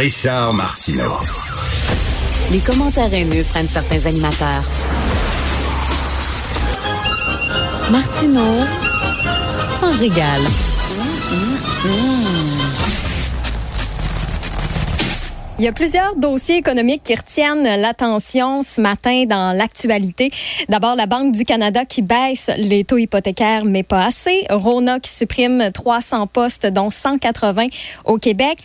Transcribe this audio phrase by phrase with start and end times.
[0.00, 1.18] Richard Martineau.
[2.50, 4.64] Les commentaires haineux prennent certains animateurs.
[7.90, 8.64] Martineau
[9.78, 10.40] s'en régale.
[15.58, 20.30] Il y a plusieurs dossiers économiques qui retiennent l'attention ce matin dans l'actualité.
[20.70, 24.46] D'abord, la Banque du Canada qui baisse les taux hypothécaires, mais pas assez.
[24.48, 27.66] Rona qui supprime 300 postes, dont 180
[28.06, 28.56] au Québec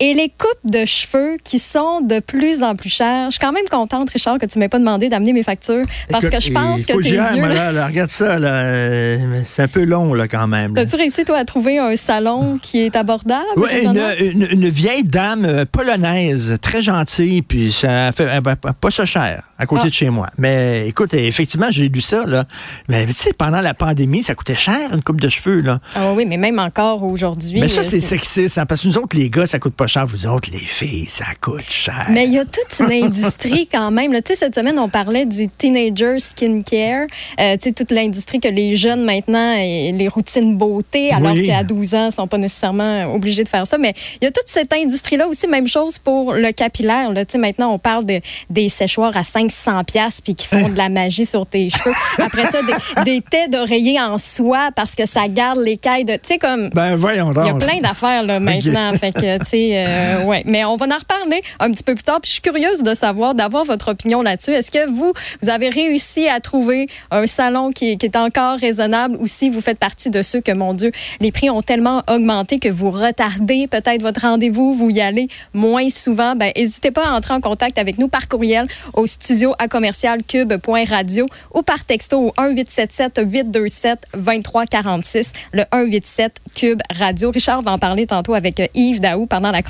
[0.00, 3.26] et les coupes de cheveux qui sont de plus en plus chères.
[3.26, 6.28] Je suis quand même contente, Richard, que tu m'aies pas demandé d'amener mes factures parce
[6.28, 7.18] que je pense que tes yeux...
[7.18, 10.76] Là, regarde ça, là, c'est un peu long là, quand même.
[10.76, 13.44] As-tu réussi, toi, à trouver un salon qui est abordable?
[13.56, 19.06] Oui, une, une, vieille dame euh, polonaise, très gentille, puis ça fait euh, pas ça
[19.06, 19.88] cher à côté ah.
[19.88, 20.28] de chez moi.
[20.38, 22.24] Mais écoute, effectivement, j'ai lu ça.
[22.26, 22.44] Là.
[22.88, 25.60] Mais tu sais, pendant la pandémie, ça coûtait cher, une coupe de cheveux.
[25.60, 25.80] Là.
[25.96, 27.60] Ah oui, mais même encore aujourd'hui.
[27.60, 30.06] Mais ça, c'est sexiste, hein, parce que nous autres, les gars, ça coûte pas cher.
[30.06, 32.06] Vous autres, les filles, ça coûte cher.
[32.10, 34.12] Mais il y a toute une industrie quand même.
[34.24, 37.06] Sais, cette semaine, on parlait du teenager skincare.
[37.40, 42.08] Euh, toute l'industrie que les jeunes maintenant, et les routines beauté, alors qu'à 12 ans,
[42.10, 43.78] ils sont pas nécessairement obligés de faire ça.
[43.78, 45.46] Mais il y a toute cette industrie-là aussi.
[45.48, 47.10] Même chose pour le capillaire.
[47.28, 50.76] Sais, maintenant, on parle de, des séchoirs à 5 100 pièces puis qui font de
[50.76, 51.94] la magie sur tes cheveux.
[52.18, 56.14] Après ça, des, des têtes d'oreiller en soie parce que ça garde les cailles de...
[56.14, 56.70] Tu sais, comme...
[56.70, 57.32] Ben, voyons.
[57.36, 58.92] Il y a plein d'affaires, là, maintenant.
[58.94, 60.42] Fait que, tu sais, euh, ouais.
[60.46, 62.20] Mais on va en reparler un petit peu plus tard.
[62.20, 64.52] Puis je suis curieuse de savoir, d'avoir votre opinion là-dessus.
[64.52, 65.12] Est-ce que vous,
[65.42, 69.78] vous avez réussi à trouver un salon qui, est encore raisonnable ou si vous faites
[69.78, 74.02] partie de ceux que, mon Dieu, les prix ont tellement augmenté que vous retardez peut-être
[74.02, 77.98] votre rendez-vous, vous y allez moins souvent, ben n'hésitez pas à entrer en contact avec
[77.98, 85.32] nous par courriel au studio à commercial cube.radio ou par texto au 1877 827 2346
[85.52, 87.30] le 187 cube radio.
[87.30, 89.62] Richard va en parler tantôt avec Yves Daou pendant la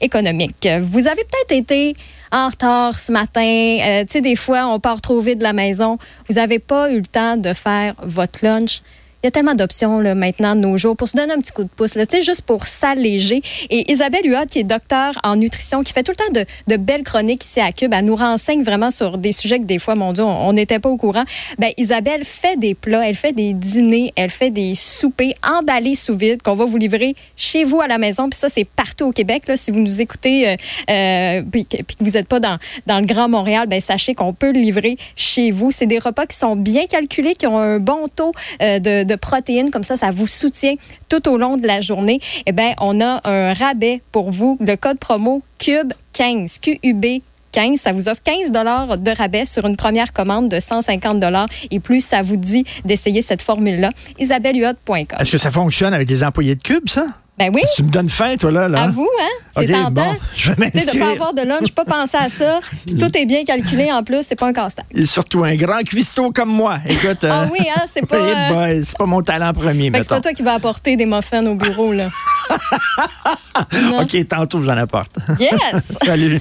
[0.00, 0.68] économique.
[0.82, 1.96] Vous avez peut-être été
[2.32, 3.40] en retard ce matin.
[3.42, 5.98] Euh, tu sais, des fois, on part trop vite de la maison.
[6.28, 8.82] Vous n'avez pas eu le temps de faire votre lunch.
[9.26, 11.64] Il y a tellement d'options maintenant de nos jours pour se donner un petit coup
[11.64, 13.42] de pouce, là, juste pour s'alléger.
[13.70, 16.76] Et Isabelle Huot, qui est docteur en nutrition, qui fait tout le temps de, de,
[16.80, 20.12] belles chroniques ici à Cube, nous renseigne vraiment sur des sujets que des fois, mon
[20.12, 21.24] Dieu, on n'était pas au courant.
[21.58, 26.16] Ben, Isabelle fait des plats, elle fait des dîners, elle fait des soupers emballés sous
[26.16, 28.30] vide qu'on va vous livrer chez vous à la maison.
[28.30, 29.42] Puis ça, c'est partout au Québec.
[29.56, 30.56] Si vous nous écoutez euh,
[30.88, 34.60] euh, que vous n'êtes pas dans, dans le Grand Montréal, ben, sachez qu'on peut le
[34.60, 35.72] livrer chez vous.
[35.72, 38.30] C'est des repas qui sont bien calculés, qui ont un bon taux
[38.62, 40.74] euh, de, de protéines, comme ça, ça vous soutient
[41.08, 42.20] tout au long de la journée.
[42.46, 44.56] Eh bien, on a un rabais pour vous.
[44.60, 47.22] Le code promo CUBE15, QUB
[47.52, 51.48] 15, ça vous offre 15 dollars de rabais sur une première commande de 150 dollars
[51.70, 53.92] et plus ça vous dit d'essayer cette formule-là.
[54.18, 55.18] isabellehuot.com.
[55.18, 57.06] Est-ce que ça fonctionne avec les employés de Cube, ça?
[57.38, 57.62] Ben oui.
[57.76, 58.66] Tu me donnes faim, toi, là.
[58.66, 58.84] là.
[58.84, 59.28] À vous, hein?
[59.56, 59.90] C'est tentant.
[59.90, 62.60] Bon, je vais de ne pas avoir de lunch, pas penser à ça.
[62.86, 64.86] Si tout est bien calculé, en plus, c'est pas un casse-tête.
[64.94, 66.78] Et surtout un grand cuistot comme moi.
[66.88, 67.24] Écoute.
[67.24, 67.82] ah euh, oui, hein?
[67.92, 68.16] C'est pas.
[68.26, 68.82] Euh...
[68.84, 71.92] c'est pas mon talent premier, C'est pas toi qui vas apporter des muffins au bureau,
[71.92, 72.10] là.
[74.00, 75.16] OK, tantôt, j'en apporte.
[75.38, 75.98] Yes!
[76.02, 76.40] Salut.